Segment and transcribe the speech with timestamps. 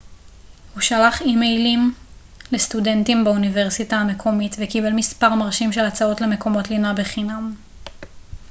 [0.73, 1.93] הוא שלח אימיילים
[2.51, 7.55] לסטודנטים באוניברסיטה המקומית וקיבל מספר מרשים של הצעות למקומות לינה בחינם